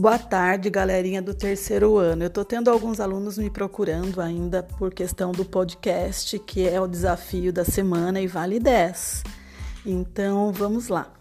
Boa 0.00 0.18
tarde, 0.18 0.70
galerinha 0.70 1.20
do 1.20 1.34
terceiro 1.34 1.98
ano. 1.98 2.22
Eu 2.22 2.28
estou 2.28 2.42
tendo 2.42 2.70
alguns 2.70 3.00
alunos 3.00 3.36
me 3.36 3.50
procurando 3.50 4.22
ainda 4.22 4.62
por 4.62 4.94
questão 4.94 5.30
do 5.30 5.44
podcast, 5.44 6.38
que 6.38 6.66
é 6.66 6.80
o 6.80 6.86
desafio 6.86 7.52
da 7.52 7.66
semana 7.66 8.18
e 8.18 8.26
vale 8.26 8.58
10. 8.58 9.22
Então, 9.84 10.52
vamos 10.52 10.88
lá. 10.88 11.12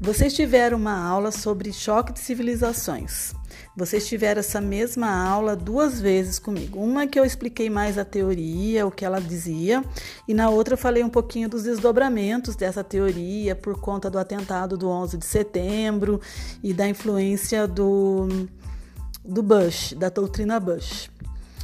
Vocês 0.00 0.34
tiveram 0.34 0.78
uma 0.78 1.00
aula 1.00 1.30
sobre 1.30 1.72
choque 1.72 2.12
de 2.12 2.18
civilizações. 2.18 3.36
Vocês 3.76 4.06
tiveram 4.06 4.40
essa 4.40 4.60
mesma 4.60 5.08
aula 5.08 5.54
duas 5.54 6.00
vezes 6.00 6.38
comigo. 6.38 6.80
Uma 6.80 7.06
que 7.06 7.18
eu 7.18 7.24
expliquei 7.24 7.70
mais 7.70 7.96
a 7.96 8.04
teoria, 8.04 8.86
o 8.86 8.90
que 8.90 9.04
ela 9.04 9.20
dizia, 9.20 9.84
e 10.26 10.34
na 10.34 10.50
outra 10.50 10.74
eu 10.74 10.78
falei 10.78 11.02
um 11.04 11.08
pouquinho 11.08 11.48
dos 11.48 11.62
desdobramentos 11.62 12.56
dessa 12.56 12.82
teoria 12.82 13.54
por 13.54 13.80
conta 13.80 14.10
do 14.10 14.18
atentado 14.18 14.76
do 14.76 14.88
11 14.88 15.16
de 15.16 15.26
setembro 15.26 16.20
e 16.62 16.74
da 16.74 16.88
influência 16.88 17.68
do, 17.68 18.28
do 19.24 19.42
Bush, 19.42 19.94
da 19.96 20.08
doutrina 20.08 20.58
Bush. 20.58 21.10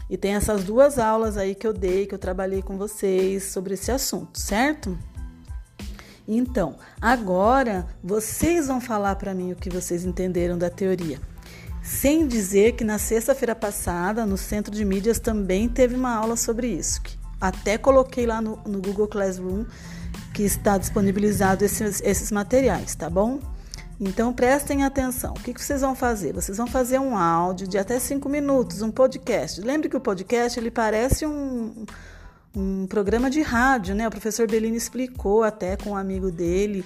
E 0.08 0.16
tem 0.16 0.34
essas 0.34 0.64
duas 0.64 0.98
aulas 0.98 1.36
aí 1.36 1.54
que 1.54 1.66
eu 1.66 1.72
dei, 1.72 2.06
que 2.06 2.14
eu 2.14 2.18
trabalhei 2.18 2.62
com 2.62 2.76
vocês 2.76 3.44
sobre 3.44 3.74
esse 3.74 3.90
assunto, 3.90 4.38
certo? 4.38 4.96
Então, 6.26 6.76
agora 7.00 7.86
vocês 8.02 8.66
vão 8.66 8.80
falar 8.80 9.16
para 9.16 9.34
mim 9.34 9.52
o 9.52 9.56
que 9.56 9.68
vocês 9.68 10.04
entenderam 10.04 10.56
da 10.56 10.70
teoria. 10.70 11.18
Sem 11.84 12.26
dizer 12.26 12.72
que 12.72 12.82
na 12.82 12.96
sexta-feira 12.96 13.54
passada, 13.54 14.24
no 14.24 14.38
Centro 14.38 14.74
de 14.74 14.82
Mídias, 14.86 15.18
também 15.18 15.68
teve 15.68 15.94
uma 15.94 16.14
aula 16.16 16.34
sobre 16.34 16.66
isso. 16.66 17.02
até 17.38 17.76
coloquei 17.76 18.24
lá 18.24 18.40
no, 18.40 18.58
no 18.66 18.80
Google 18.80 19.06
Classroom 19.06 19.66
que 20.32 20.42
está 20.42 20.78
disponibilizado 20.78 21.62
esses, 21.62 22.00
esses 22.02 22.32
materiais, 22.32 22.94
tá 22.94 23.10
bom? 23.10 23.38
Então 24.00 24.32
prestem 24.32 24.82
atenção. 24.82 25.34
O 25.34 25.40
que, 25.40 25.52
que 25.52 25.62
vocês 25.62 25.82
vão 25.82 25.94
fazer? 25.94 26.32
Vocês 26.32 26.56
vão 26.56 26.66
fazer 26.66 26.98
um 26.98 27.18
áudio 27.18 27.68
de 27.68 27.76
até 27.76 27.98
cinco 28.00 28.30
minutos, 28.30 28.80
um 28.80 28.90
podcast. 28.90 29.60
Lembre 29.60 29.90
que 29.90 29.96
o 29.96 30.00
podcast 30.00 30.58
ele 30.58 30.70
parece 30.70 31.26
um, 31.26 31.84
um 32.56 32.86
programa 32.86 33.28
de 33.28 33.42
rádio, 33.42 33.94
né? 33.94 34.08
O 34.08 34.10
professor 34.10 34.48
Bellini 34.48 34.78
explicou 34.78 35.42
até 35.42 35.76
com 35.76 35.90
um 35.90 35.96
amigo 35.96 36.30
dele 36.30 36.82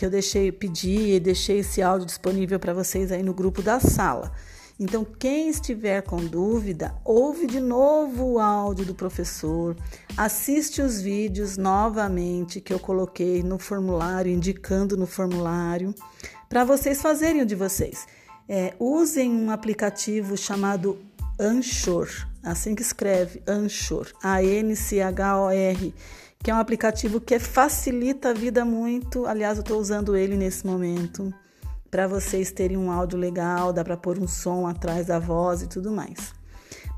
que 0.00 0.06
eu 0.06 0.10
deixei 0.10 0.50
pedir 0.50 1.16
e 1.16 1.20
deixei 1.20 1.58
esse 1.58 1.82
áudio 1.82 2.06
disponível 2.06 2.58
para 2.58 2.72
vocês 2.72 3.12
aí 3.12 3.22
no 3.22 3.34
grupo 3.34 3.60
da 3.60 3.78
sala. 3.78 4.32
Então, 4.78 5.04
quem 5.04 5.50
estiver 5.50 6.00
com 6.00 6.24
dúvida, 6.24 6.94
ouve 7.04 7.46
de 7.46 7.60
novo 7.60 8.24
o 8.24 8.38
áudio 8.38 8.86
do 8.86 8.94
professor, 8.94 9.76
assiste 10.16 10.80
os 10.80 11.02
vídeos 11.02 11.58
novamente 11.58 12.62
que 12.62 12.72
eu 12.72 12.78
coloquei 12.78 13.42
no 13.42 13.58
formulário, 13.58 14.32
indicando 14.32 14.96
no 14.96 15.06
formulário, 15.06 15.94
para 16.48 16.64
vocês 16.64 17.02
fazerem 17.02 17.42
o 17.42 17.46
de 17.46 17.54
vocês. 17.54 18.06
É, 18.48 18.72
usem 18.80 19.30
um 19.30 19.50
aplicativo 19.50 20.34
chamado 20.34 20.98
Anchor, 21.38 22.08
assim 22.42 22.74
que 22.74 22.80
escreve 22.80 23.42
Anchor, 23.46 24.06
A-N-C-H-O-R, 24.22 25.94
que 26.42 26.50
é 26.50 26.54
um 26.54 26.58
aplicativo 26.58 27.20
que 27.20 27.38
facilita 27.38 28.30
a 28.30 28.32
vida 28.32 28.64
muito. 28.64 29.26
Aliás, 29.26 29.58
eu 29.58 29.62
estou 29.62 29.78
usando 29.78 30.16
ele 30.16 30.36
nesse 30.36 30.66
momento 30.66 31.32
para 31.90 32.06
vocês 32.06 32.50
terem 32.50 32.76
um 32.76 32.90
áudio 32.90 33.18
legal, 33.18 33.72
dá 33.72 33.84
para 33.84 33.96
pôr 33.96 34.18
um 34.18 34.26
som 34.26 34.66
atrás 34.66 35.06
da 35.06 35.18
voz 35.18 35.62
e 35.62 35.66
tudo 35.66 35.90
mais. 35.90 36.32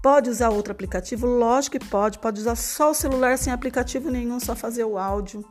Pode 0.03 0.29
usar 0.29 0.51
outro 0.51 0.73
aplicativo? 0.73 1.27
Lógico 1.27 1.79
que 1.79 1.87
pode. 1.87 2.19
Pode 2.19 2.41
usar 2.41 2.57
só 2.57 2.91
o 2.91 2.95
celular 2.95 3.39
sem 3.39 3.53
aplicativo 3.53 4.11
nenhum, 4.11 4.39
só 4.39 4.55
fazer 4.55 4.85
o 4.85 4.98
áudio 4.98 5.45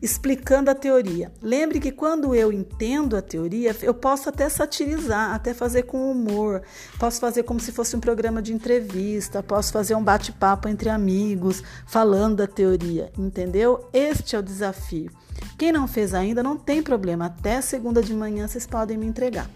explicando 0.00 0.70
a 0.70 0.74
teoria. 0.74 1.32
Lembre 1.42 1.80
que 1.80 1.90
quando 1.90 2.34
eu 2.34 2.52
entendo 2.52 3.16
a 3.16 3.22
teoria, 3.22 3.74
eu 3.82 3.94
posso 3.94 4.28
até 4.28 4.48
satirizar, 4.48 5.34
até 5.34 5.54
fazer 5.54 5.84
com 5.84 6.10
humor. 6.10 6.62
Posso 6.98 7.20
fazer 7.20 7.42
como 7.42 7.60
se 7.60 7.72
fosse 7.72 7.96
um 7.96 8.00
programa 8.00 8.42
de 8.42 8.52
entrevista, 8.52 9.42
posso 9.42 9.72
fazer 9.72 9.94
um 9.94 10.02
bate-papo 10.02 10.68
entre 10.68 10.88
amigos, 10.88 11.62
falando 11.86 12.36
da 12.36 12.46
teoria, 12.46 13.10
entendeu? 13.18 13.88
Este 13.92 14.36
é 14.36 14.38
o 14.38 14.42
desafio. 14.42 15.10
Quem 15.58 15.72
não 15.72 15.86
fez 15.86 16.14
ainda, 16.14 16.42
não 16.42 16.56
tem 16.56 16.82
problema. 16.82 17.26
Até 17.26 17.60
segunda 17.60 18.02
de 18.02 18.14
manhã 18.14 18.46
vocês 18.46 18.66
podem 18.66 18.96
me 18.96 19.06
entregar, 19.06 19.50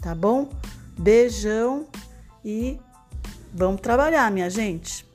tá 0.00 0.14
bom? 0.14 0.50
Beijão 0.98 1.86
e 2.44 2.78
Vamos 3.58 3.80
trabalhar, 3.80 4.30
minha 4.30 4.50
gente. 4.50 5.05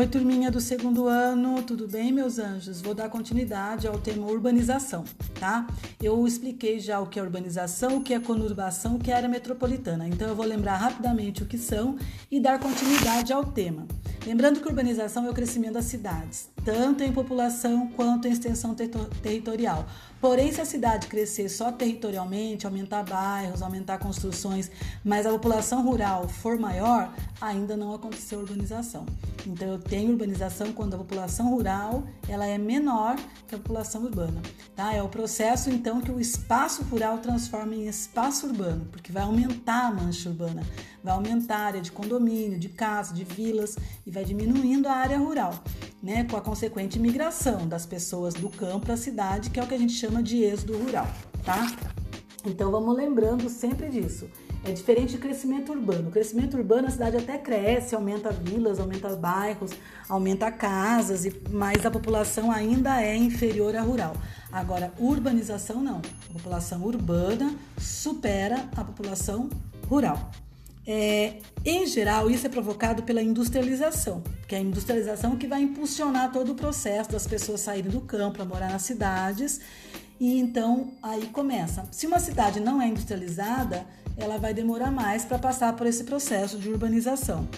Oi, 0.00 0.06
turminha 0.06 0.50
do 0.50 0.62
segundo 0.62 1.06
ano, 1.08 1.62
tudo 1.62 1.86
bem, 1.86 2.10
meus 2.10 2.38
anjos? 2.38 2.80
Vou 2.80 2.94
dar 2.94 3.10
continuidade 3.10 3.86
ao 3.86 3.98
tema 3.98 4.26
urbanização, 4.26 5.04
tá? 5.38 5.66
Eu 6.02 6.26
expliquei 6.26 6.80
já 6.80 6.98
o 6.98 7.06
que 7.06 7.20
é 7.20 7.22
urbanização, 7.22 7.98
o 7.98 8.00
que 8.00 8.14
é 8.14 8.18
conurbação, 8.18 8.96
o 8.96 8.98
que 8.98 9.10
é 9.10 9.14
área 9.14 9.28
metropolitana. 9.28 10.08
Então, 10.08 10.26
eu 10.26 10.34
vou 10.34 10.46
lembrar 10.46 10.78
rapidamente 10.78 11.42
o 11.42 11.46
que 11.46 11.58
são 11.58 11.98
e 12.30 12.40
dar 12.40 12.58
continuidade 12.58 13.30
ao 13.30 13.44
tema. 13.44 13.86
Lembrando 14.26 14.60
que 14.60 14.66
urbanização 14.66 15.26
é 15.26 15.30
o 15.30 15.34
crescimento 15.34 15.74
das 15.74 15.84
cidades, 15.84 16.48
tanto 16.70 17.02
em 17.02 17.12
população 17.12 17.88
quanto 17.88 18.28
em 18.28 18.30
extensão 18.30 18.76
ter 18.76 18.88
territorial. 19.20 19.84
Porém, 20.20 20.52
se 20.52 20.60
a 20.60 20.64
cidade 20.66 21.06
crescer 21.06 21.48
só 21.48 21.72
territorialmente, 21.72 22.66
aumentar 22.66 23.02
bairros, 23.02 23.62
aumentar 23.62 23.98
construções, 23.98 24.70
mas 25.02 25.24
a 25.24 25.30
população 25.30 25.82
rural 25.82 26.28
for 26.28 26.58
maior, 26.58 27.12
ainda 27.40 27.74
não 27.74 27.94
aconteceu 27.94 28.40
urbanização. 28.40 29.06
Então, 29.46 29.66
eu 29.66 29.78
tenho 29.78 30.12
urbanização 30.12 30.72
quando 30.72 30.94
a 30.94 30.98
população 30.98 31.48
rural 31.50 32.04
ela 32.28 32.46
é 32.46 32.58
menor 32.58 33.16
que 33.48 33.54
a 33.54 33.58
população 33.58 34.02
urbana. 34.02 34.42
Tá? 34.76 34.92
É 34.92 35.02
o 35.02 35.08
processo, 35.08 35.70
então, 35.70 36.02
que 36.02 36.12
o 36.12 36.20
espaço 36.20 36.82
rural 36.84 37.18
transforma 37.18 37.74
em 37.74 37.88
espaço 37.88 38.46
urbano, 38.46 38.86
porque 38.92 39.10
vai 39.10 39.22
aumentar 39.22 39.86
a 39.86 39.90
mancha 39.90 40.28
urbana, 40.28 40.62
vai 41.02 41.14
aumentar 41.14 41.56
a 41.56 41.64
área 41.64 41.80
de 41.80 41.90
condomínio, 41.90 42.58
de 42.58 42.68
casas, 42.68 43.16
de 43.16 43.24
vilas 43.24 43.78
e 44.06 44.10
vai 44.10 44.24
diminuindo 44.24 44.86
a 44.86 44.92
área 44.92 45.18
rural, 45.18 45.54
né? 46.02 46.24
com 46.24 46.36
a 46.36 46.42
consequente 46.60 46.98
migração 46.98 47.66
das 47.66 47.86
pessoas 47.86 48.34
do 48.34 48.50
campo 48.50 48.84
para 48.84 48.92
a 48.92 48.98
cidade, 48.98 49.48
que 49.48 49.58
é 49.58 49.62
o 49.62 49.66
que 49.66 49.72
a 49.72 49.78
gente 49.78 49.94
chama 49.94 50.22
de 50.22 50.42
êxodo 50.42 50.76
rural. 50.76 51.08
Tá? 51.42 51.74
Então, 52.44 52.70
vamos 52.70 52.94
lembrando 52.94 53.48
sempre 53.48 53.88
disso. 53.88 54.28
É 54.62 54.70
diferente 54.70 55.12
de 55.12 55.18
crescimento 55.18 55.72
urbano. 55.72 56.10
O 56.10 56.12
crescimento 56.12 56.58
urbano, 56.58 56.88
a 56.88 56.90
cidade 56.90 57.16
até 57.16 57.38
cresce, 57.38 57.94
aumenta 57.94 58.30
vilas, 58.30 58.78
aumenta 58.78 59.16
bairros, 59.16 59.70
aumenta 60.06 60.52
casas, 60.52 61.26
mas 61.50 61.86
a 61.86 61.90
população 61.90 62.52
ainda 62.52 63.02
é 63.02 63.16
inferior 63.16 63.74
à 63.74 63.80
rural. 63.80 64.14
Agora, 64.52 64.92
urbanização 64.98 65.82
não. 65.82 66.02
A 66.28 66.32
população 66.34 66.82
urbana 66.82 67.56
supera 67.78 68.68
a 68.76 68.84
população 68.84 69.48
rural. 69.88 70.30
É, 70.92 71.34
em 71.64 71.86
geral, 71.86 72.28
isso 72.28 72.48
é 72.48 72.50
provocado 72.50 73.04
pela 73.04 73.22
industrialização, 73.22 74.24
que 74.48 74.56
é 74.56 74.58
a 74.58 74.60
industrialização 74.60 75.36
que 75.36 75.46
vai 75.46 75.62
impulsionar 75.62 76.32
todo 76.32 76.50
o 76.50 76.54
processo 76.56 77.12
das 77.12 77.28
pessoas 77.28 77.60
saírem 77.60 77.88
do 77.88 78.00
campo 78.00 78.38
para 78.38 78.44
morar 78.44 78.72
nas 78.72 78.82
cidades. 78.82 79.60
E 80.18 80.36
então 80.40 80.90
aí 81.00 81.26
começa. 81.26 81.86
Se 81.92 82.08
uma 82.08 82.18
cidade 82.18 82.58
não 82.58 82.82
é 82.82 82.88
industrializada, 82.88 83.86
ela 84.16 84.36
vai 84.36 84.52
demorar 84.52 84.90
mais 84.90 85.24
para 85.24 85.38
passar 85.38 85.76
por 85.76 85.86
esse 85.86 86.02
processo 86.02 86.58
de 86.58 86.68
urbanização. 86.68 87.48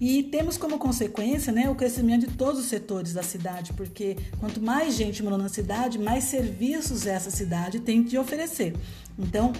E 0.00 0.22
temos 0.22 0.56
como 0.56 0.78
consequência 0.78 1.52
né, 1.52 1.68
o 1.68 1.74
crescimento 1.74 2.26
de 2.26 2.34
todos 2.34 2.60
os 2.60 2.66
setores 2.66 3.12
da 3.12 3.22
cidade, 3.22 3.74
porque 3.74 4.16
quanto 4.38 4.58
mais 4.58 4.94
gente 4.94 5.22
morando 5.22 5.42
na 5.42 5.50
cidade, 5.50 5.98
mais 5.98 6.24
serviços 6.24 7.06
essa 7.06 7.30
cidade 7.30 7.80
tem 7.80 8.02
de 8.02 8.16
oferecer. 8.16 8.74
Então, 9.18 9.52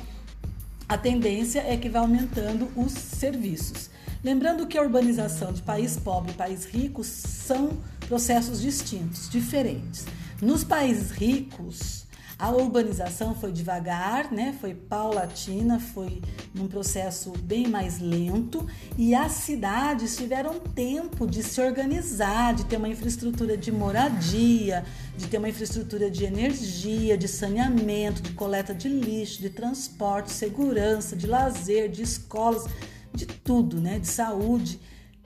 a 0.90 0.98
tendência 0.98 1.60
é 1.60 1.76
que 1.76 1.88
vai 1.88 2.02
aumentando 2.02 2.68
os 2.74 2.90
serviços. 2.90 3.88
Lembrando 4.24 4.66
que 4.66 4.76
a 4.76 4.82
urbanização 4.82 5.52
de 5.52 5.62
país 5.62 5.96
pobre 5.96 6.32
e 6.32 6.34
país 6.34 6.64
rico 6.64 7.04
são 7.04 7.78
processos 8.08 8.60
distintos, 8.60 9.30
diferentes. 9.30 10.04
Nos 10.42 10.64
países 10.64 11.12
ricos, 11.12 11.99
a 12.40 12.50
urbanização 12.50 13.34
foi 13.34 13.52
devagar, 13.52 14.32
né? 14.32 14.56
Foi 14.58 14.74
paulatina, 14.74 15.78
foi 15.78 16.22
num 16.54 16.66
processo 16.66 17.32
bem 17.42 17.68
mais 17.68 18.00
lento 18.00 18.66
e 18.96 19.14
as 19.14 19.32
cidades 19.32 20.16
tiveram 20.16 20.58
tempo 20.58 21.26
de 21.26 21.42
se 21.42 21.60
organizar, 21.60 22.54
de 22.54 22.64
ter 22.64 22.78
uma 22.78 22.88
infraestrutura 22.88 23.58
de 23.58 23.70
moradia, 23.70 24.82
de 25.18 25.26
ter 25.26 25.36
uma 25.36 25.50
infraestrutura 25.50 26.10
de 26.10 26.24
energia, 26.24 27.18
de 27.18 27.28
saneamento, 27.28 28.22
de 28.22 28.32
coleta 28.32 28.74
de 28.74 28.88
lixo, 28.88 29.42
de 29.42 29.50
transporte, 29.50 30.32
segurança, 30.32 31.14
de 31.14 31.26
lazer, 31.26 31.90
de 31.90 32.00
escolas, 32.02 32.64
de 33.12 33.26
tudo, 33.26 33.78
né? 33.78 33.98
De 33.98 34.08
saúde 34.08 34.80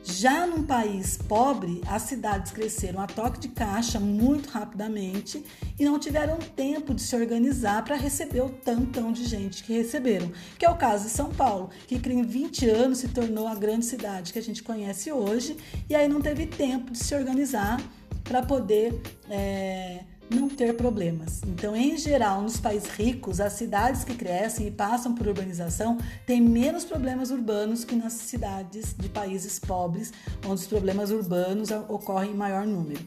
Já 0.07 0.47
num 0.47 0.63
país 0.63 1.17
pobre, 1.17 1.81
as 1.87 2.03
cidades 2.03 2.53
cresceram 2.53 3.01
a 3.01 3.07
toque 3.07 3.41
de 3.41 3.49
caixa 3.49 3.99
muito 3.99 4.51
rapidamente 4.51 5.43
e 5.79 5.85
não 5.87 5.99
tiveram 5.99 6.37
tempo 6.37 6.93
de 6.93 7.01
se 7.01 7.17
organizar 7.17 7.83
para 7.83 7.97
receber 7.97 8.43
o 8.43 8.51
tantão 8.51 9.11
de 9.11 9.25
gente 9.25 9.65
que 9.65 9.73
receberam, 9.73 10.31
que 10.59 10.67
é 10.67 10.69
o 10.69 10.77
caso 10.77 11.05
de 11.05 11.11
São 11.11 11.31
Paulo, 11.31 11.71
que 11.87 11.95
em 11.95 12.23
20 12.23 12.69
anos 12.69 12.99
se 12.99 13.09
tornou 13.09 13.49
a 13.49 13.55
grande 13.55 13.87
cidade 13.87 14.31
que 14.31 14.39
a 14.39 14.43
gente 14.43 14.63
conhece 14.63 15.11
hoje 15.11 15.57
e 15.89 15.95
aí 15.95 16.07
não 16.07 16.21
teve 16.21 16.47
tempo 16.47 16.93
de 16.93 16.99
se 16.99 17.15
organizar 17.15 17.81
para 18.23 18.43
poder 18.43 19.01
é, 19.31 20.05
não 20.31 20.49
ter 20.49 20.75
problemas. 20.77 21.41
Então, 21.47 21.75
em 21.75 21.97
geral, 21.97 22.43
nos 22.43 22.59
países 22.59 22.89
ricos, 22.91 23.41
as 23.41 23.55
cidades 23.55 24.05
que 24.05 24.15
crescem 24.15 24.67
e 24.67 24.71
passam 24.71 25.15
por 25.15 25.27
urbanização 25.27 25.99
têm 26.27 26.41
menos 26.41 26.85
problemas 26.85 27.31
urbanos 27.31 27.85
que 27.85 27.95
nas 27.95 28.13
cidades 28.15 28.95
de 28.99 29.09
países 29.09 29.59
pobres, 29.59 30.13
onde 30.45 30.61
os 30.63 30.67
problemas 30.67 31.11
urbanos 31.11 31.71
ocorrem 31.89 32.33
em 32.33 32.37
maior 32.37 32.67
número. 32.67 33.01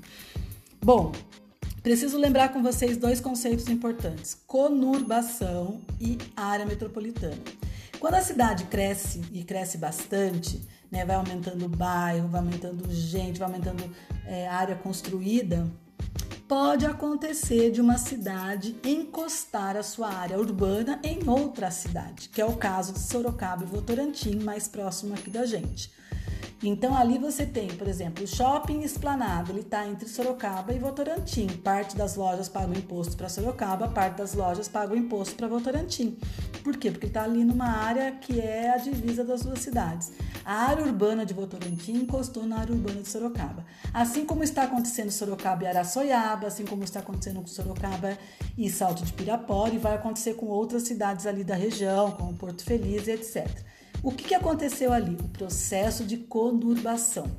Bom, 0.81 1.11
preciso 1.81 2.17
lembrar 2.17 2.49
com 2.53 2.61
vocês 2.61 2.97
dois 2.97 3.19
conceitos 3.19 3.67
importantes: 3.67 4.37
conurbação 4.45 5.81
e 5.99 6.17
área 6.35 6.65
metropolitana. 6.65 7.37
Quando 7.99 8.13
a 8.13 8.21
cidade 8.21 8.65
cresce 8.65 9.23
e 9.31 9.43
cresce 9.43 9.77
bastante, 9.77 10.61
né, 10.91 11.03
vai 11.03 11.15
aumentando 11.15 11.65
o 11.65 11.69
bairro, 11.69 12.27
vai 12.27 12.41
aumentando 12.41 12.89
gente, 12.91 13.39
vai 13.39 13.47
aumentando 13.47 13.83
é, 14.25 14.47
área 14.47 14.75
construída, 14.75 15.67
pode 16.47 16.85
acontecer 16.85 17.71
de 17.71 17.81
uma 17.81 17.97
cidade 17.97 18.77
encostar 18.83 19.75
a 19.75 19.83
sua 19.83 20.07
área 20.07 20.39
urbana 20.39 20.99
em 21.03 21.27
outra 21.27 21.69
cidade, 21.69 22.29
que 22.29 22.39
é 22.39 22.45
o 22.45 22.55
caso 22.55 22.93
de 22.93 22.99
Sorocaba 22.99 23.63
e 23.63 23.67
Votorantim, 23.67 24.37
mais 24.37 24.67
próximo 24.67 25.13
aqui 25.13 25.29
da 25.29 25.45
gente. 25.45 25.91
Então 26.63 26.95
ali 26.97 27.19
você 27.19 27.45
tem, 27.45 27.67
por 27.67 27.87
exemplo, 27.87 28.23
o 28.23 28.27
shopping 28.27 28.81
Esplanado, 28.81 29.51
ele 29.51 29.59
está 29.59 29.87
entre 29.87 30.07
Sorocaba 30.07 30.73
e 30.73 30.79
Votorantim. 30.79 31.47
Parte 31.47 31.95
das 31.95 32.15
lojas 32.15 32.49
pagam 32.49 32.73
imposto 32.73 33.15
para 33.15 33.29
Sorocaba, 33.29 33.89
parte 33.89 34.17
das 34.17 34.33
lojas 34.33 34.67
pagam 34.67 34.95
imposto 34.95 35.35
para 35.35 35.47
Votorantim. 35.47 36.17
Por 36.63 36.77
quê? 36.77 36.89
Porque 36.89 37.07
está 37.07 37.23
ali 37.23 37.43
numa 37.43 37.69
área 37.69 38.11
que 38.13 38.39
é 38.39 38.73
a 38.73 38.77
divisa 38.77 39.23
das 39.23 39.43
duas 39.43 39.59
cidades. 39.59 40.11
A 40.47 40.69
área 40.69 40.85
urbana 40.85 41.25
de 41.25 41.33
Votorantim 41.33 41.91
encostou 41.91 42.45
na 42.45 42.59
área 42.59 42.73
urbana 42.73 43.01
de 43.01 43.09
Sorocaba. 43.09 43.65
Assim 43.93 44.25
como 44.25 44.45
está 44.45 44.63
acontecendo 44.63 45.11
Sorocaba 45.11 45.65
e 45.65 45.67
Araçoiaba, 45.67 46.47
assim 46.47 46.63
como 46.63 46.85
está 46.85 47.01
acontecendo 47.01 47.41
com 47.41 47.47
Sorocaba 47.47 48.17
e 48.57 48.69
Salto 48.69 49.03
de 49.03 49.11
Pirapora, 49.11 49.75
e 49.75 49.77
vai 49.77 49.95
acontecer 49.95 50.35
com 50.35 50.45
outras 50.45 50.83
cidades 50.83 51.25
ali 51.25 51.43
da 51.43 51.53
região, 51.53 52.11
como 52.11 52.33
Porto 52.33 52.63
Feliz 52.63 53.07
e 53.07 53.11
etc. 53.11 53.45
O 54.01 54.09
que, 54.09 54.23
que 54.23 54.33
aconteceu 54.33 54.93
ali? 54.93 55.15
O 55.15 55.27
processo 55.27 56.05
de 56.05 56.15
conurbação. 56.15 57.29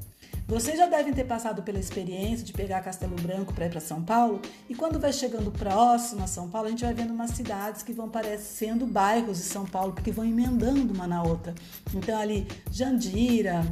Vocês 0.49 0.79
já 0.79 0.87
devem 0.87 1.13
ter 1.13 1.25
passado 1.25 1.63
pela 1.63 1.79
experiência 1.79 2.43
de 2.43 2.55
pegar 2.55 2.81
Castelo 2.81 3.15
Branco 3.17 3.53
para 3.53 3.67
ir 3.67 3.71
para 3.71 3.81
São 3.81 4.03
Paulo, 4.03 4.41
e 4.67 4.75
quando 4.75 4.99
vai 4.99 5.13
chegando 5.13 5.53
próximo 5.53 6.25
a 6.25 6.27
São 6.27 6.49
Paulo, 6.49 6.69
a 6.69 6.71
gente 6.71 6.83
vai 6.83 6.95
vendo 6.95 7.13
umas 7.13 7.33
cidades 7.33 7.83
que 7.83 7.93
vão 7.93 8.09
parecendo 8.09 8.87
bairros 8.87 9.37
de 9.37 9.45
São 9.45 9.67
Paulo, 9.67 9.93
porque 9.93 10.11
vão 10.11 10.25
emendando 10.25 10.95
uma 10.95 11.07
na 11.07 11.23
outra. 11.23 11.55
Então 11.95 12.19
ali 12.19 12.49
Jandira, 12.71 13.63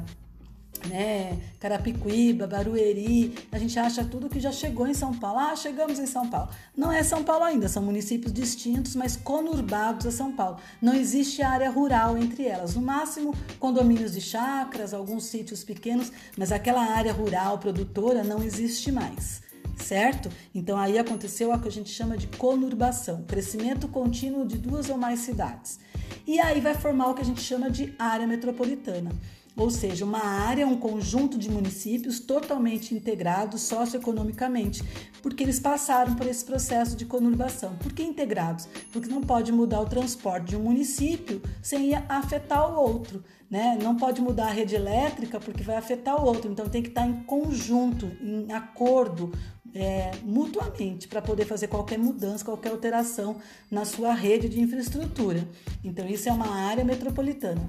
né? 0.88 1.38
Carapicuíba, 1.60 2.46
Barueri, 2.46 3.34
a 3.50 3.58
gente 3.58 3.78
acha 3.78 4.04
tudo 4.04 4.28
que 4.28 4.40
já 4.40 4.52
chegou 4.52 4.86
em 4.86 4.94
São 4.94 5.12
Paulo. 5.14 5.38
Ah, 5.38 5.56
chegamos 5.56 5.98
em 5.98 6.06
São 6.06 6.28
Paulo. 6.28 6.48
Não 6.76 6.90
é 6.92 7.02
São 7.02 7.22
Paulo 7.22 7.44
ainda, 7.44 7.68
são 7.68 7.82
municípios 7.82 8.32
distintos, 8.32 8.94
mas 8.94 9.16
conurbados 9.16 10.06
a 10.06 10.10
São 10.10 10.32
Paulo. 10.32 10.58
Não 10.80 10.94
existe 10.94 11.42
área 11.42 11.70
rural 11.70 12.16
entre 12.16 12.46
elas. 12.46 12.74
No 12.74 12.82
máximo, 12.82 13.34
condomínios 13.58 14.12
de 14.12 14.20
chácaras, 14.20 14.94
alguns 14.94 15.24
sítios 15.26 15.64
pequenos, 15.64 16.12
mas 16.36 16.52
aquela 16.52 16.82
área 16.82 17.12
rural 17.12 17.58
produtora 17.58 18.22
não 18.22 18.42
existe 18.42 18.90
mais. 18.92 19.44
Certo? 19.76 20.30
Então 20.54 20.78
aí 20.78 20.98
aconteceu 20.98 21.52
o 21.52 21.60
que 21.60 21.68
a 21.68 21.70
gente 21.70 21.90
chama 21.90 22.16
de 22.16 22.26
conurbação, 22.28 23.24
crescimento 23.24 23.86
contínuo 23.88 24.46
de 24.46 24.56
duas 24.56 24.88
ou 24.88 24.96
mais 24.96 25.20
cidades. 25.20 25.78
E 26.26 26.40
aí 26.40 26.60
vai 26.60 26.74
formar 26.74 27.08
o 27.08 27.14
que 27.14 27.20
a 27.20 27.24
gente 27.24 27.42
chama 27.42 27.70
de 27.70 27.94
área 27.98 28.26
metropolitana 28.26 29.10
ou 29.56 29.70
seja, 29.70 30.05
uma 30.05 30.23
área, 30.23 30.67
um 30.67 30.76
conjunto 30.76 31.38
de 31.38 31.50
municípios 31.50 32.20
totalmente 32.20 32.94
integrados 32.94 33.62
socioeconomicamente, 33.62 34.82
porque 35.23 35.43
eles 35.43 35.58
passaram 35.58 36.14
por 36.14 36.26
esse 36.26 36.44
processo 36.44 36.94
de 36.94 37.06
conurbação. 37.06 37.75
Por 37.76 37.93
que 37.93 38.03
integrados? 38.03 38.69
Porque 38.93 39.08
não 39.08 39.23
pode 39.23 39.50
mudar 39.50 39.81
o 39.81 39.87
transporte 39.87 40.50
de 40.50 40.56
um 40.56 40.61
município 40.61 41.41
sem 41.62 41.94
afetar 42.08 42.70
o 42.70 42.76
outro. 42.76 43.25
Né? 43.49 43.79
Não 43.81 43.97
pode 43.97 44.20
mudar 44.20 44.49
a 44.49 44.50
rede 44.50 44.75
elétrica 44.75 45.38
porque 45.38 45.62
vai 45.62 45.76
afetar 45.76 46.20
o 46.20 46.26
outro. 46.26 46.50
Então 46.50 46.69
tem 46.69 46.82
que 46.82 46.88
estar 46.88 47.06
em 47.06 47.23
conjunto, 47.23 48.11
em 48.20 48.53
acordo, 48.53 49.32
é, 49.75 50.11
mutuamente 50.23 51.06
para 51.06 51.23
poder 51.23 51.44
fazer 51.44 51.69
qualquer 51.69 51.99
mudança, 51.99 52.44
qualquer 52.44 52.70
alteração 52.70 53.37
na 53.70 53.85
sua 53.85 54.12
rede 54.14 54.49
de 54.49 54.61
infraestrutura. 54.61 55.47
Então 55.85 56.06
isso 56.08 56.29
é 56.29 56.32
uma 56.32 56.49
área 56.49 56.85
metropolitana. 56.85 57.69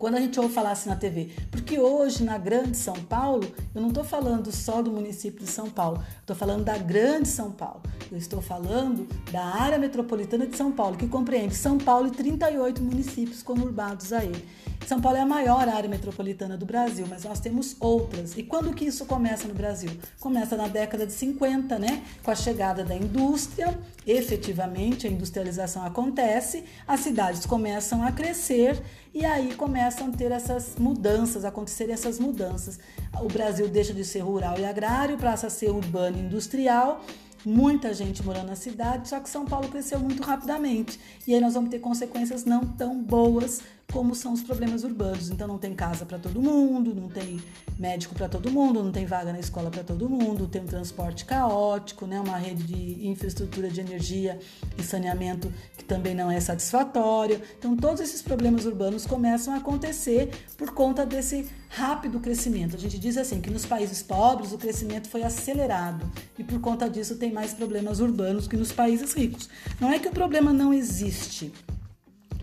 Quando 0.00 0.14
a 0.14 0.20
gente 0.20 0.40
ouve 0.40 0.54
falar 0.54 0.70
assim 0.70 0.88
na 0.88 0.96
TV, 0.96 1.28
porque 1.50 1.78
hoje 1.78 2.24
na 2.24 2.38
Grande 2.38 2.74
São 2.74 2.94
Paulo, 2.94 3.46
eu 3.74 3.82
não 3.82 3.90
estou 3.90 4.02
falando 4.02 4.50
só 4.50 4.80
do 4.80 4.90
município 4.90 5.44
de 5.44 5.50
São 5.50 5.68
Paulo, 5.68 6.02
estou 6.18 6.34
falando 6.34 6.64
da 6.64 6.78
Grande 6.78 7.28
São 7.28 7.50
Paulo. 7.52 7.82
Eu 8.10 8.16
estou 8.16 8.40
falando 8.40 9.06
da 9.30 9.44
área 9.44 9.78
metropolitana 9.78 10.46
de 10.46 10.56
São 10.56 10.72
Paulo, 10.72 10.96
que 10.96 11.06
compreende 11.06 11.54
São 11.54 11.76
Paulo 11.76 12.08
e 12.08 12.10
38 12.12 12.82
municípios 12.82 13.42
conurbados 13.42 14.10
a 14.14 14.24
ele. 14.24 14.42
São 14.86 15.00
Paulo 15.00 15.18
é 15.18 15.20
a 15.20 15.26
maior 15.26 15.68
área 15.68 15.88
metropolitana 15.88 16.56
do 16.56 16.66
Brasil, 16.66 17.06
mas 17.08 17.24
nós 17.24 17.38
temos 17.38 17.76
outras. 17.78 18.36
E 18.36 18.42
quando 18.42 18.74
que 18.74 18.86
isso 18.86 19.04
começa 19.04 19.46
no 19.46 19.54
Brasil? 19.54 19.90
Começa 20.18 20.56
na 20.56 20.66
década 20.66 21.06
de 21.06 21.12
50, 21.12 21.78
né? 21.78 22.02
Com 22.24 22.30
a 22.30 22.34
chegada 22.34 22.82
da 22.82 22.96
indústria, 22.96 23.78
efetivamente 24.10 25.06
a 25.06 25.10
industrialização 25.10 25.84
acontece, 25.84 26.64
as 26.86 27.00
cidades 27.00 27.46
começam 27.46 28.02
a 28.02 28.10
crescer 28.10 28.82
e 29.14 29.24
aí 29.24 29.54
começam 29.54 30.08
a 30.08 30.10
ter 30.10 30.32
essas 30.32 30.76
mudanças, 30.76 31.44
acontecerem 31.44 31.94
essas 31.94 32.18
mudanças. 32.18 32.78
O 33.22 33.28
Brasil 33.28 33.68
deixa 33.68 33.92
de 33.92 34.04
ser 34.04 34.20
rural 34.20 34.58
e 34.58 34.64
agrário, 34.64 35.16
passa 35.18 35.46
a 35.46 35.50
ser 35.50 35.70
urbano 35.70 36.18
e 36.18 36.22
industrial 36.22 37.04
muita 37.44 37.94
gente 37.94 38.22
morando 38.22 38.48
na 38.48 38.56
cidade, 38.56 39.08
só 39.08 39.18
que 39.20 39.28
São 39.28 39.44
Paulo 39.44 39.68
cresceu 39.68 39.98
muito 39.98 40.22
rapidamente. 40.22 41.00
E 41.26 41.34
aí 41.34 41.40
nós 41.40 41.54
vamos 41.54 41.70
ter 41.70 41.78
consequências 41.78 42.44
não 42.44 42.60
tão 42.66 43.02
boas 43.02 43.62
como 43.92 44.14
são 44.14 44.32
os 44.32 44.42
problemas 44.42 44.84
urbanos. 44.84 45.30
Então 45.30 45.46
não 45.46 45.58
tem 45.58 45.74
casa 45.74 46.06
para 46.06 46.18
todo 46.18 46.40
mundo, 46.40 46.94
não 46.94 47.08
tem 47.08 47.40
médico 47.78 48.14
para 48.14 48.28
todo 48.28 48.50
mundo, 48.50 48.82
não 48.82 48.92
tem 48.92 49.06
vaga 49.06 49.32
na 49.32 49.40
escola 49.40 49.70
para 49.70 49.82
todo 49.82 50.08
mundo, 50.08 50.46
tem 50.46 50.62
um 50.62 50.66
transporte 50.66 51.24
caótico, 51.24 52.06
né, 52.06 52.20
uma 52.20 52.36
rede 52.36 52.62
de 52.64 53.08
infraestrutura 53.08 53.70
de 53.70 53.80
energia 53.80 54.38
e 54.78 54.82
saneamento 54.82 55.52
que 55.76 55.84
também 55.84 56.14
não 56.14 56.30
é 56.30 56.38
satisfatória. 56.40 57.40
Então 57.58 57.76
todos 57.76 58.00
esses 58.00 58.22
problemas 58.22 58.64
urbanos 58.64 59.06
começam 59.06 59.54
a 59.54 59.56
acontecer 59.56 60.30
por 60.56 60.72
conta 60.72 61.04
desse 61.04 61.48
rápido 61.68 62.20
crescimento. 62.20 62.76
A 62.76 62.78
gente 62.78 62.98
diz 62.98 63.16
assim 63.16 63.40
que 63.40 63.50
nos 63.50 63.64
países 63.64 64.02
pobres 64.02 64.52
o 64.52 64.58
crescimento 64.58 65.08
foi 65.08 65.22
acelerado 65.22 66.10
e 66.38 66.44
por 66.44 66.60
conta 66.60 66.88
disso 66.88 67.16
tem 67.16 67.32
mais 67.32 67.54
problemas 67.54 68.00
urbanos 68.00 68.46
que 68.46 68.56
nos 68.56 68.72
países 68.72 69.14
ricos. 69.14 69.48
Não 69.80 69.90
é 69.90 69.98
que 69.98 70.08
o 70.08 70.12
problema 70.12 70.52
não 70.52 70.72
existe, 70.74 71.52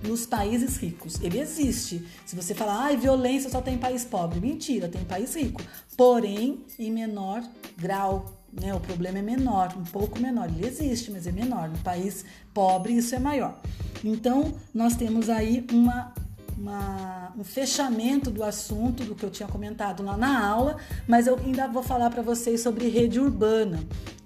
nos 0.04 0.26
países 0.26 0.78
ricos. 0.78 1.20
Ele 1.22 1.40
existe. 1.40 2.06
Se 2.26 2.36
você 2.36 2.54
falar, 2.54 2.88
ah, 2.88 2.96
violência 2.96 3.50
só 3.50 3.62
tem 3.62 3.76
em 3.76 3.78
país 3.78 4.04
pobre. 4.06 4.40
Mentira, 4.40 4.88
tem 4.88 5.04
país 5.04 5.36
rico. 5.36 5.62
Porém, 5.96 6.66
em 6.78 6.92
menor 6.92 7.44
grau. 7.78 8.34
Né? 8.52 8.74
O 8.74 8.80
problema 8.80 9.20
é 9.20 9.22
menor, 9.22 9.74
um 9.78 9.84
pouco 9.84 10.20
menor. 10.20 10.50
Ele 10.50 10.66
existe, 10.66 11.12
mas 11.12 11.28
é 11.28 11.32
menor. 11.32 11.70
No 11.70 11.78
país 11.80 12.26
pobre, 12.54 12.94
isso 12.94 13.16
é 13.16 13.20
maior. 13.20 13.60
Então, 14.04 14.54
nós 14.74 14.96
temos 14.96 15.30
aí 15.30 15.66
uma, 15.72 16.14
uma, 16.58 17.34
um 17.38 17.44
fechamento 17.44 18.30
do 18.32 18.44
assunto, 18.44 19.04
do 19.04 19.16
que 19.16 19.26
eu 19.26 19.30
tinha 19.30 19.50
comentado 19.50 20.04
lá 20.04 20.16
na 20.16 20.46
aula, 20.46 20.78
mas 21.08 21.28
eu 21.28 21.38
ainda 21.38 21.68
vou 21.68 21.84
falar 21.84 22.10
para 22.10 22.22
vocês 22.22 22.62
sobre 22.62 22.88
rede 22.88 23.20
urbana. 23.20 23.80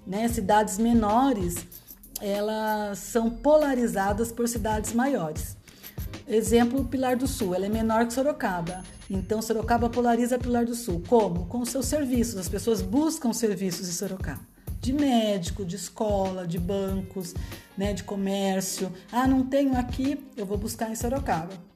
Né? 0.06 0.28
Cidades 0.28 0.78
menores 0.78 1.82
elas 2.22 3.00
são 3.00 3.28
polarizadas 3.28 4.30
por 4.30 4.46
cidades 4.46 4.92
maiores. 4.92 5.56
Exemplo, 6.26 6.84
Pilar 6.84 7.16
do 7.16 7.26
Sul, 7.26 7.54
ela 7.54 7.66
é 7.66 7.68
menor 7.68 8.06
que 8.06 8.12
Sorocaba. 8.12 8.82
Então, 9.10 9.42
Sorocaba 9.42 9.90
polariza 9.90 10.38
Pilar 10.38 10.64
do 10.64 10.74
Sul. 10.74 11.02
Como? 11.06 11.46
Com 11.46 11.64
seus 11.64 11.86
serviços. 11.86 12.36
As 12.36 12.48
pessoas 12.48 12.80
buscam 12.80 13.32
serviços 13.32 13.88
em 13.88 13.92
Sorocaba. 13.92 14.40
De 14.80 14.92
médico, 14.92 15.64
de 15.64 15.76
escola, 15.76 16.46
de 16.46 16.58
bancos, 16.58 17.34
né, 17.76 17.92
de 17.92 18.02
comércio. 18.02 18.92
Ah, 19.12 19.26
não 19.28 19.44
tenho 19.44 19.76
aqui, 19.76 20.18
eu 20.36 20.44
vou 20.44 20.58
buscar 20.58 20.90
em 20.90 20.96
Sorocaba. 20.96 21.71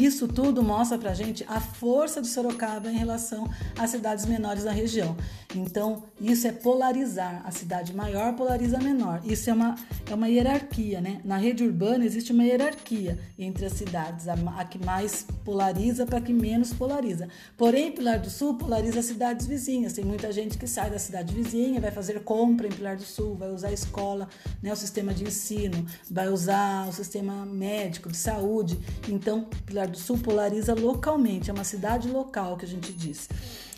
Isso 0.00 0.26
tudo 0.26 0.62
mostra 0.62 0.96
pra 0.96 1.12
gente 1.12 1.44
a 1.46 1.60
força 1.60 2.22
de 2.22 2.28
Sorocaba 2.28 2.90
em 2.90 2.96
relação 2.96 3.46
às 3.78 3.90
cidades 3.90 4.24
menores 4.24 4.64
da 4.64 4.72
região. 4.72 5.14
Então, 5.54 6.04
isso 6.18 6.46
é 6.46 6.52
polarizar. 6.52 7.42
A 7.44 7.50
cidade 7.50 7.94
maior 7.94 8.34
polariza 8.34 8.78
a 8.78 8.80
menor. 8.80 9.20
Isso 9.26 9.50
é 9.50 9.52
uma, 9.52 9.74
é 10.10 10.14
uma 10.14 10.26
hierarquia, 10.26 11.02
né? 11.02 11.20
Na 11.22 11.36
rede 11.36 11.64
urbana 11.64 12.02
existe 12.02 12.32
uma 12.32 12.44
hierarquia 12.44 13.18
entre 13.38 13.66
as 13.66 13.74
cidades, 13.74 14.26
a, 14.26 14.32
a 14.56 14.64
que 14.64 14.82
mais 14.82 15.26
polariza 15.44 16.06
para 16.06 16.18
que 16.18 16.32
menos 16.32 16.72
polariza. 16.72 17.28
Porém, 17.58 17.92
Pilar 17.92 18.20
do 18.20 18.30
Sul 18.30 18.54
polariza 18.54 19.00
as 19.00 19.04
cidades 19.04 19.46
vizinhas. 19.46 19.92
Tem 19.92 20.04
muita 20.04 20.32
gente 20.32 20.56
que 20.56 20.66
sai 20.66 20.90
da 20.90 20.98
cidade 20.98 21.34
vizinha, 21.34 21.78
vai 21.78 21.90
fazer 21.90 22.20
compra 22.24 22.66
em 22.66 22.70
Pilar 22.72 22.96
do 22.96 23.02
Sul, 23.02 23.34
vai 23.34 23.50
usar 23.50 23.68
a 23.68 23.72
escola, 23.72 24.30
né, 24.62 24.72
o 24.72 24.76
sistema 24.76 25.12
de 25.12 25.24
ensino, 25.24 25.84
vai 26.10 26.30
usar 26.30 26.88
o 26.88 26.92
sistema 26.92 27.44
médico, 27.44 28.08
de 28.08 28.16
saúde. 28.16 28.78
Então, 29.06 29.44
Pilar 29.66 29.89
do 29.90 29.98
Sul 29.98 30.18
polariza 30.18 30.74
localmente, 30.74 31.50
é 31.50 31.52
uma 31.52 31.64
cidade 31.64 32.08
local 32.08 32.56
que 32.56 32.64
a 32.64 32.68
gente 32.68 32.92
diz. 32.92 33.28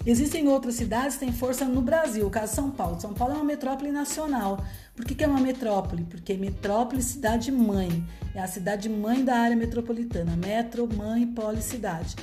Existem 0.04 0.48
outras 0.48 0.74
cidades 0.74 1.16
que 1.16 1.20
têm 1.24 1.32
força 1.32 1.64
no 1.64 1.80
Brasil, 1.80 2.26
o 2.26 2.30
caso 2.30 2.54
São 2.54 2.70
Paulo. 2.70 3.00
São 3.00 3.14
Paulo 3.14 3.34
é 3.34 3.36
uma 3.36 3.44
metrópole 3.44 3.92
nacional. 3.92 4.64
Por 4.96 5.04
que, 5.04 5.14
que 5.14 5.22
é 5.22 5.28
uma 5.28 5.40
metrópole? 5.40 6.04
Porque 6.04 6.34
metrópole, 6.34 7.00
cidade 7.02 7.52
mãe. 7.52 8.04
É 8.34 8.40
a 8.40 8.48
cidade 8.48 8.88
mãe 8.88 9.24
da 9.24 9.36
área 9.36 9.56
metropolitana. 9.56 10.36
Metro, 10.36 10.88
mãe, 10.92 11.26
policidade. 11.26 12.16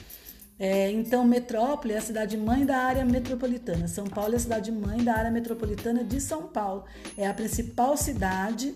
É, 0.60 0.92
então, 0.92 1.24
metrópole 1.24 1.94
é 1.94 1.98
a 1.98 2.02
cidade 2.02 2.36
mãe 2.36 2.66
da 2.66 2.80
área 2.80 3.06
metropolitana. 3.06 3.88
São 3.88 4.06
Paulo 4.08 4.34
é 4.34 4.36
a 4.36 4.40
cidade 4.40 4.74
mãe 4.74 5.02
da 5.02 5.16
área 5.16 5.32
metropolitana 5.32 6.04
de 6.04 6.20
São 6.20 6.48
Paulo. 6.48 6.84
É 7.18 7.26
a 7.26 7.34
principal 7.34 7.96
cidade 7.96 8.76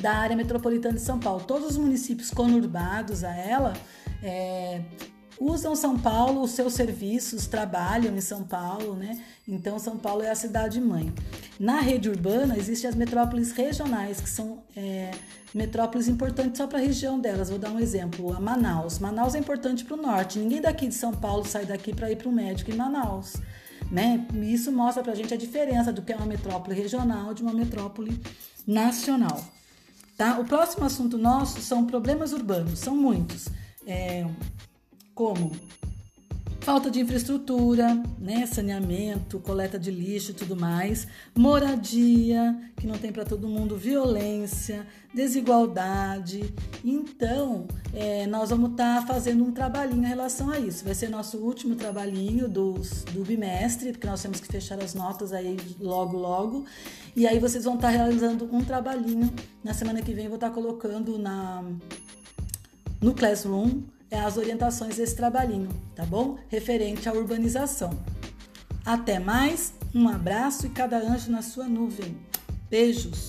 da 0.00 0.12
área 0.12 0.36
metropolitana 0.36 0.94
de 0.94 1.00
São 1.00 1.18
Paulo. 1.18 1.44
Todos 1.44 1.70
os 1.70 1.76
municípios 1.76 2.30
conurbados 2.30 3.24
a 3.24 3.34
ela 3.34 3.72
é, 4.22 4.80
usam 5.40 5.74
São 5.76 5.98
Paulo, 5.98 6.42
os 6.42 6.52
seus 6.52 6.72
serviços, 6.72 7.46
trabalham 7.46 8.16
em 8.16 8.20
São 8.20 8.42
Paulo, 8.42 8.94
né? 8.94 9.20
Então, 9.46 9.78
São 9.78 9.96
Paulo 9.96 10.22
é 10.22 10.30
a 10.30 10.34
cidade 10.34 10.80
mãe. 10.80 11.12
Na 11.58 11.80
rede 11.80 12.08
urbana, 12.08 12.56
existem 12.56 12.88
as 12.88 12.96
metrópoles 12.96 13.52
regionais, 13.52 14.20
que 14.20 14.28
são 14.28 14.62
é, 14.76 15.10
metrópoles 15.54 16.08
importantes 16.08 16.58
só 16.58 16.66
para 16.66 16.78
a 16.78 16.82
região 16.82 17.18
delas. 17.18 17.50
Vou 17.50 17.58
dar 17.58 17.70
um 17.70 17.80
exemplo: 17.80 18.32
a 18.34 18.40
Manaus. 18.40 18.98
Manaus 18.98 19.34
é 19.34 19.38
importante 19.38 19.84
para 19.84 19.96
o 19.96 20.02
norte. 20.02 20.38
Ninguém 20.38 20.60
daqui 20.60 20.86
de 20.88 20.94
São 20.94 21.12
Paulo 21.12 21.44
sai 21.46 21.64
daqui 21.64 21.94
para 21.94 22.10
ir 22.10 22.16
para 22.16 22.28
o 22.28 22.32
médico 22.32 22.70
em 22.70 22.76
Manaus. 22.76 23.34
Né? 23.90 24.26
Isso 24.42 24.70
mostra 24.70 25.02
para 25.02 25.12
a 25.12 25.16
gente 25.16 25.32
a 25.32 25.36
diferença 25.36 25.90
do 25.90 26.02
que 26.02 26.12
é 26.12 26.16
uma 26.16 26.26
metrópole 26.26 26.76
regional 26.76 27.32
de 27.32 27.42
uma 27.42 27.54
metrópole 27.54 28.20
nacional. 28.66 29.42
Tá? 30.18 30.36
O 30.40 30.44
próximo 30.44 30.84
assunto 30.84 31.16
nosso 31.16 31.60
são 31.62 31.86
problemas 31.86 32.32
urbanos, 32.32 32.80
são 32.80 32.96
muitos. 32.96 33.46
É, 33.86 34.26
como 35.14 35.52
falta 36.68 36.90
de 36.90 37.00
infraestrutura, 37.00 37.98
né, 38.18 38.44
saneamento, 38.44 39.40
coleta 39.40 39.78
de 39.78 39.90
lixo 39.90 40.32
e 40.32 40.34
tudo 40.34 40.54
mais, 40.54 41.08
moradia, 41.34 42.54
que 42.76 42.86
não 42.86 42.98
tem 42.98 43.10
para 43.10 43.24
todo 43.24 43.48
mundo, 43.48 43.74
violência, 43.74 44.86
desigualdade. 45.14 46.52
Então, 46.84 47.66
é, 47.94 48.26
nós 48.26 48.50
vamos 48.50 48.72
estar 48.72 49.00
tá 49.00 49.06
fazendo 49.06 49.44
um 49.44 49.50
trabalhinho 49.50 50.04
em 50.04 50.08
relação 50.08 50.50
a 50.50 50.58
isso. 50.58 50.84
Vai 50.84 50.94
ser 50.94 51.08
nosso 51.08 51.38
último 51.38 51.74
trabalhinho 51.74 52.46
do, 52.46 52.74
do 53.14 53.24
bimestre, 53.24 53.92
porque 53.92 54.06
nós 54.06 54.20
temos 54.20 54.38
que 54.38 54.46
fechar 54.46 54.78
as 54.78 54.92
notas 54.92 55.32
aí 55.32 55.56
logo, 55.80 56.18
logo. 56.18 56.66
E 57.16 57.26
aí 57.26 57.38
vocês 57.38 57.64
vão 57.64 57.76
estar 57.76 57.88
tá 57.88 57.94
realizando 57.94 58.46
um 58.52 58.62
trabalhinho. 58.62 59.32
Na 59.64 59.72
semana 59.72 60.02
que 60.02 60.12
vem 60.12 60.24
eu 60.24 60.30
vou 60.30 60.36
estar 60.36 60.50
tá 60.50 60.54
colocando 60.54 61.18
na, 61.18 61.64
no 63.00 63.14
Classroom 63.14 63.84
as 64.16 64.36
orientações 64.36 64.96
desse 64.96 65.14
trabalhinho, 65.14 65.68
tá 65.94 66.04
bom? 66.04 66.38
Referente 66.48 67.08
à 67.08 67.12
urbanização. 67.12 67.90
Até 68.84 69.18
mais, 69.18 69.74
um 69.94 70.08
abraço 70.08 70.66
e 70.66 70.70
cada 70.70 70.98
anjo 70.98 71.30
na 71.30 71.42
sua 71.42 71.68
nuvem. 71.68 72.16
Beijos! 72.70 73.28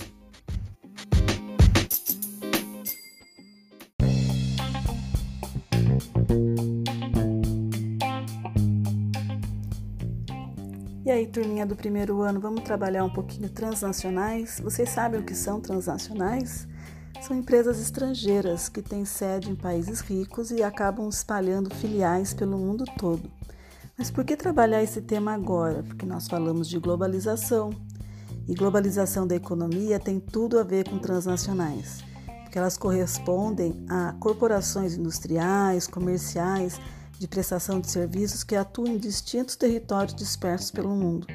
E 11.04 11.10
aí, 11.10 11.26
turminha 11.26 11.66
do 11.66 11.74
primeiro 11.74 12.22
ano, 12.22 12.38
vamos 12.38 12.62
trabalhar 12.62 13.04
um 13.04 13.10
pouquinho 13.10 13.50
transnacionais? 13.50 14.60
Vocês 14.60 14.90
sabem 14.90 15.18
o 15.18 15.24
que 15.24 15.34
são 15.34 15.60
transnacionais? 15.60 16.68
São 17.30 17.38
empresas 17.38 17.80
estrangeiras 17.80 18.68
que 18.68 18.82
têm 18.82 19.04
sede 19.04 19.52
em 19.52 19.54
países 19.54 20.00
ricos 20.00 20.50
e 20.50 20.64
acabam 20.64 21.08
espalhando 21.08 21.72
filiais 21.72 22.34
pelo 22.34 22.58
mundo 22.58 22.84
todo. 22.98 23.30
Mas 23.96 24.10
por 24.10 24.24
que 24.24 24.36
trabalhar 24.36 24.82
esse 24.82 25.00
tema 25.00 25.32
agora? 25.32 25.84
Porque 25.84 26.04
nós 26.04 26.26
falamos 26.26 26.68
de 26.68 26.76
globalização. 26.80 27.70
E 28.48 28.54
globalização 28.56 29.28
da 29.28 29.36
economia 29.36 30.00
tem 30.00 30.18
tudo 30.18 30.58
a 30.58 30.64
ver 30.64 30.88
com 30.90 30.98
transnacionais, 30.98 32.02
porque 32.42 32.58
elas 32.58 32.76
correspondem 32.76 33.86
a 33.88 34.12
corporações 34.18 34.94
industriais, 34.94 35.86
comerciais, 35.86 36.80
de 37.16 37.28
prestação 37.28 37.78
de 37.78 37.88
serviços 37.88 38.42
que 38.42 38.56
atuam 38.56 38.88
em 38.88 38.98
distintos 38.98 39.54
territórios 39.54 40.16
dispersos 40.16 40.72
pelo 40.72 40.96
mundo. 40.96 41.28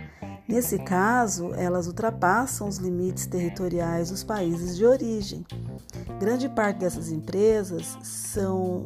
Nesse 0.47 0.77
caso, 0.77 1.53
elas 1.55 1.87
ultrapassam 1.87 2.67
os 2.67 2.77
limites 2.77 3.25
territoriais 3.25 4.11
dos 4.11 4.23
países 4.23 4.77
de 4.77 4.85
origem. 4.85 5.43
Grande 6.19 6.47
parte 6.47 6.79
dessas 6.79 7.11
empresas 7.11 7.97
são 8.03 8.85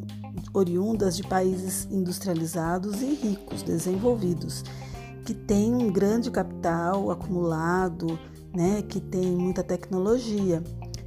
oriundas 0.54 1.16
de 1.16 1.22
países 1.22 1.86
industrializados 1.90 3.02
e 3.02 3.14
ricos, 3.14 3.62
desenvolvidos, 3.62 4.64
que 5.24 5.34
têm 5.34 5.74
um 5.74 5.92
grande 5.92 6.30
capital 6.30 7.10
acumulado, 7.10 8.18
né, 8.54 8.82
que 8.82 8.98
tem 8.98 9.36
muita 9.36 9.62
tecnologia, 9.62 10.62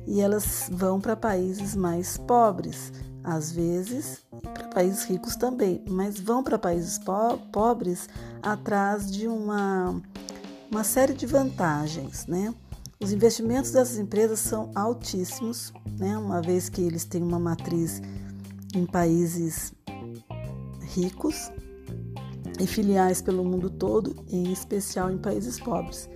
e 0.06 0.22
elas 0.22 0.70
vão 0.72 1.02
para 1.02 1.16
países 1.16 1.76
mais 1.76 2.16
pobres, 2.18 2.94
às 3.24 3.52
vezes 3.52 4.22
para 4.54 4.68
países 4.68 5.04
ricos 5.06 5.36
também, 5.36 5.84
mas 5.90 6.20
vão 6.20 6.44
para 6.44 6.60
países 6.60 6.98
po 7.00 7.38
pobres 7.52 8.08
atrás 8.42 9.12
de 9.12 9.28
uma 9.28 10.02
uma 10.74 10.84
série 10.84 11.14
de 11.14 11.28
vantagens, 11.28 12.26
né? 12.26 12.52
Os 13.00 13.14
investimentos 13.14 13.70
dessas 13.70 14.00
empresas 14.00 14.40
são 14.40 14.72
altíssimos, 14.74 15.72
né? 16.00 16.18
Uma 16.18 16.42
vez 16.42 16.68
que 16.68 16.82
eles 16.82 17.06
têm 17.06 17.22
uma 17.22 17.38
matriz 17.38 18.02
em 18.74 18.84
países 18.84 19.72
ricos 20.82 21.52
e 22.60 22.66
filiais 22.66 23.22
pelo 23.22 23.46
mundo 23.46 23.70
todo, 23.70 24.16
em 24.28 24.52
especial 24.52 25.12
em 25.12 25.18
países 25.20 25.60
pobres. 25.60 26.10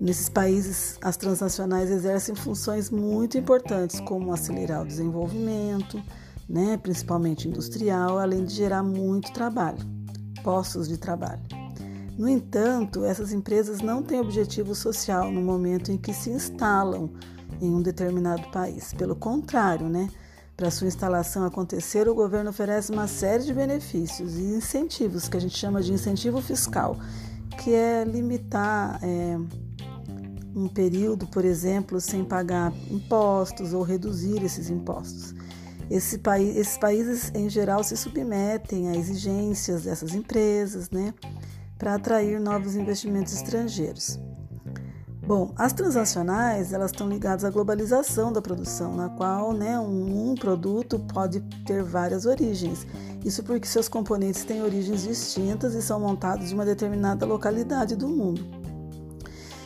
Nesses 0.00 0.30
países, 0.30 0.96
as 1.02 1.18
transnacionais 1.18 1.90
exercem 1.90 2.34
funções 2.34 2.88
muito 2.88 3.36
importantes, 3.36 4.00
como 4.00 4.32
acelerar 4.32 4.84
o 4.84 4.86
desenvolvimento, 4.86 6.02
né, 6.48 6.78
principalmente 6.78 7.46
industrial, 7.46 8.18
além 8.18 8.44
de 8.44 8.54
gerar 8.54 8.82
muito 8.82 9.30
trabalho, 9.34 9.84
postos 10.42 10.88
de 10.88 10.96
trabalho. 10.96 11.57
No 12.18 12.28
entanto, 12.28 13.04
essas 13.04 13.32
empresas 13.32 13.80
não 13.80 14.02
têm 14.02 14.18
objetivo 14.18 14.74
social 14.74 15.30
no 15.30 15.40
momento 15.40 15.92
em 15.92 15.96
que 15.96 16.12
se 16.12 16.30
instalam 16.30 17.10
em 17.60 17.72
um 17.72 17.80
determinado 17.80 18.50
país. 18.50 18.92
Pelo 18.92 19.14
contrário, 19.14 19.88
né? 19.88 20.10
Para 20.56 20.68
sua 20.72 20.88
instalação 20.88 21.44
acontecer, 21.44 22.08
o 22.08 22.14
governo 22.16 22.50
oferece 22.50 22.90
uma 22.90 23.06
série 23.06 23.44
de 23.44 23.54
benefícios 23.54 24.36
e 24.36 24.42
incentivos, 24.42 25.28
que 25.28 25.36
a 25.36 25.40
gente 25.40 25.56
chama 25.56 25.80
de 25.80 25.92
incentivo 25.92 26.42
fiscal, 26.42 26.96
que 27.62 27.72
é 27.72 28.04
limitar 28.04 28.98
é, 29.00 29.38
um 30.56 30.66
período, 30.66 31.24
por 31.28 31.44
exemplo, 31.44 32.00
sem 32.00 32.24
pagar 32.24 32.72
impostos 32.90 33.72
ou 33.72 33.84
reduzir 33.84 34.42
esses 34.42 34.68
impostos. 34.68 35.32
Esse 35.88 36.18
país, 36.18 36.56
esses 36.56 36.76
países, 36.76 37.30
em 37.32 37.48
geral, 37.48 37.84
se 37.84 37.96
submetem 37.96 38.88
a 38.88 38.96
exigências 38.96 39.84
dessas 39.84 40.12
empresas, 40.12 40.90
né? 40.90 41.14
Para 41.78 41.94
atrair 41.94 42.40
novos 42.40 42.74
investimentos 42.74 43.32
estrangeiros. 43.32 44.18
Bom, 45.28 45.52
as 45.56 45.74
transacionais 45.74 46.72
elas 46.72 46.90
estão 46.90 47.06
ligadas 47.06 47.44
à 47.44 47.50
globalização 47.50 48.32
da 48.32 48.40
produção, 48.40 48.96
na 48.96 49.10
qual 49.10 49.52
né, 49.52 49.78
um, 49.78 50.30
um 50.30 50.34
produto 50.34 50.98
pode 50.98 51.40
ter 51.66 51.82
várias 51.82 52.24
origens. 52.24 52.86
Isso 53.22 53.42
porque 53.44 53.66
seus 53.66 53.90
componentes 53.90 54.42
têm 54.44 54.62
origens 54.62 55.02
distintas 55.02 55.74
e 55.74 55.82
são 55.82 56.00
montados 56.00 56.48
de 56.48 56.54
uma 56.54 56.64
determinada 56.64 57.26
localidade 57.26 57.94
do 57.94 58.08
mundo. 58.08 58.42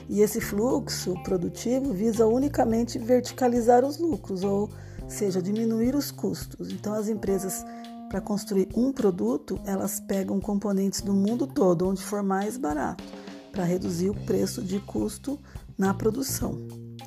E 0.08 0.20
esse 0.20 0.40
fluxo 0.40 1.14
produtivo 1.22 1.92
visa 1.92 2.26
unicamente 2.26 2.98
verticalizar 2.98 3.84
os 3.84 3.98
lucros, 3.98 4.42
ou 4.42 4.68
seja, 5.06 5.40
diminuir 5.40 5.94
os 5.94 6.10
custos. 6.10 6.72
Então, 6.72 6.92
as 6.92 7.08
empresas 7.08 7.64
para 8.12 8.20
construir 8.20 8.68
um 8.76 8.92
produto, 8.92 9.58
elas 9.64 9.98
pegam 9.98 10.38
componentes 10.38 11.00
do 11.00 11.14
mundo 11.14 11.46
todo, 11.46 11.88
onde 11.88 12.02
for 12.02 12.22
mais 12.22 12.58
barato, 12.58 13.02
para 13.50 13.64
reduzir 13.64 14.10
o 14.10 14.14
preço 14.26 14.60
de 14.60 14.78
custo 14.80 15.40
na 15.78 15.94
produção. 15.94 16.58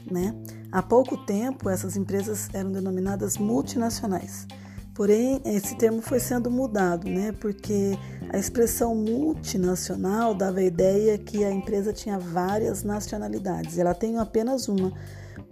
Né? 0.10 0.36
Há 0.72 0.82
pouco 0.82 1.16
tempo, 1.16 1.70
essas 1.70 1.96
empresas 1.96 2.50
eram 2.52 2.72
denominadas 2.72 3.38
multinacionais. 3.38 4.48
Porém, 4.96 5.40
esse 5.46 5.76
termo 5.76 6.02
foi 6.02 6.20
sendo 6.20 6.50
mudado, 6.50 7.08
né? 7.08 7.34
Porque 7.34 8.00
a 8.30 8.38
expressão 8.38 8.96
multinacional 8.96 10.34
dava 10.34 10.60
a 10.60 10.64
ideia 10.64 11.18
que 11.18 11.44
a 11.44 11.52
empresa 11.52 11.94
tinha 11.94 12.18
várias 12.18 12.82
nacionalidades. 12.82 13.78
Ela 13.78 13.94
tem 13.94 14.18
apenas 14.18 14.68
uma, 14.68 14.94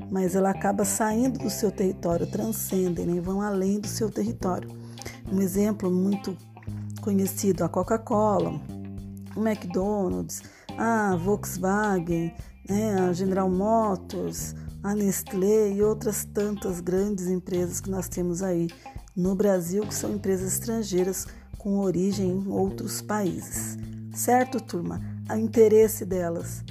mas 0.10 0.34
ela 0.34 0.50
acaba 0.50 0.84
saindo 0.86 1.38
do 1.40 1.50
seu 1.50 1.72
território, 1.72 2.26
transcendem, 2.26 3.06
né? 3.06 3.22
vão 3.22 3.42
além 3.42 3.80
do 3.80 3.88
seu 3.88 4.10
território. 4.10 4.83
Um 5.34 5.42
exemplo 5.42 5.90
muito 5.90 6.38
conhecido, 7.02 7.64
a 7.64 7.70
Coca-Cola, 7.70 8.62
o 9.36 9.40
McDonald's, 9.40 10.44
a 10.78 11.16
Volkswagen, 11.16 12.32
né? 12.70 13.00
a 13.00 13.12
General 13.14 13.50
Motors, 13.50 14.54
a 14.84 14.94
Nestlé 14.94 15.72
e 15.72 15.82
outras 15.82 16.24
tantas 16.24 16.80
grandes 16.80 17.26
empresas 17.26 17.82
que 17.82 17.90
nós 17.90 18.08
temos 18.08 18.44
aí 18.44 18.68
no 19.16 19.34
Brasil, 19.34 19.82
que 19.88 19.96
são 19.96 20.14
empresas 20.14 20.54
estrangeiras 20.54 21.26
com 21.58 21.80
origem 21.80 22.30
em 22.30 22.48
outros 22.50 23.02
países. 23.02 23.76
Certo, 24.14 24.62
turma? 24.62 25.02
O 25.32 25.36
interesse 25.36 26.06
delas 26.06 26.64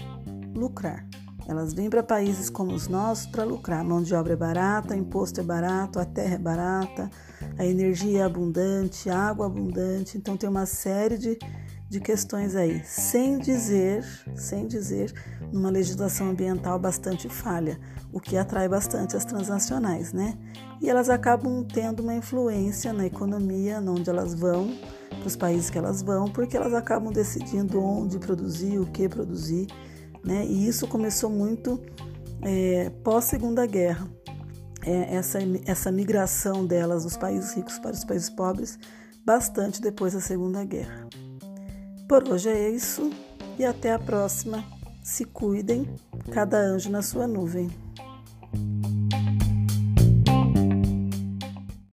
lucrar. 0.54 1.04
Elas 1.48 1.74
vêm 1.74 1.90
para 1.90 2.04
países 2.04 2.48
como 2.48 2.72
os 2.72 2.86
nossos 2.86 3.26
para 3.26 3.42
lucrar. 3.42 3.82
Mão 3.82 4.04
de 4.04 4.14
obra 4.14 4.34
é 4.34 4.36
barata, 4.36 4.94
imposto 4.94 5.40
é 5.40 5.42
barato, 5.42 5.98
a 5.98 6.04
terra 6.04 6.36
é 6.36 6.38
barata, 6.38 7.10
a 7.58 7.66
energia 7.66 8.20
é 8.20 8.22
abundante, 8.22 9.10
a 9.10 9.18
água 9.18 9.46
é 9.46 9.48
abundante. 9.48 10.16
Então 10.16 10.36
tem 10.36 10.48
uma 10.48 10.66
série 10.66 11.18
de, 11.18 11.38
de 11.88 12.00
questões 12.00 12.54
aí, 12.54 12.82
sem 12.84 13.38
dizer, 13.38 14.04
sem 14.34 14.66
dizer, 14.66 15.12
numa 15.52 15.70
legislação 15.70 16.30
ambiental 16.30 16.78
bastante 16.78 17.28
falha, 17.28 17.78
o 18.12 18.20
que 18.20 18.36
atrai 18.36 18.68
bastante 18.68 19.16
as 19.16 19.24
transnacionais, 19.24 20.12
né? 20.12 20.36
E 20.80 20.90
elas 20.90 21.08
acabam 21.08 21.64
tendo 21.64 22.02
uma 22.02 22.14
influência 22.14 22.92
na 22.92 23.06
economia, 23.06 23.80
onde 23.80 24.10
elas 24.10 24.34
vão, 24.34 24.74
para 25.10 25.26
os 25.26 25.36
países 25.36 25.70
que 25.70 25.78
elas 25.78 26.02
vão, 26.02 26.24
porque 26.24 26.56
elas 26.56 26.74
acabam 26.74 27.12
decidindo 27.12 27.80
onde 27.80 28.18
produzir, 28.18 28.78
o 28.78 28.86
que 28.86 29.08
produzir, 29.08 29.68
né? 30.24 30.44
E 30.46 30.66
isso 30.66 30.86
começou 30.88 31.30
muito 31.30 31.80
é, 32.42 32.90
pós 33.04 33.26
Segunda 33.26 33.64
Guerra. 33.66 34.08
É, 34.84 35.14
essa, 35.14 35.38
essa 35.64 35.92
migração 35.92 36.66
delas 36.66 37.04
dos 37.04 37.16
países 37.16 37.54
ricos 37.54 37.78
para 37.78 37.92
os 37.92 38.04
países 38.04 38.30
pobres, 38.30 38.78
bastante 39.24 39.80
depois 39.80 40.12
da 40.12 40.20
Segunda 40.20 40.64
Guerra. 40.64 41.08
Por 42.08 42.28
hoje 42.28 42.48
é 42.48 42.70
isso 42.70 43.10
e 43.58 43.64
até 43.64 43.92
a 43.92 43.98
próxima. 43.98 44.64
Se 45.02 45.24
cuidem, 45.24 45.88
cada 46.32 46.58
anjo 46.58 46.90
na 46.90 47.02
sua 47.02 47.26
nuvem. 47.26 47.70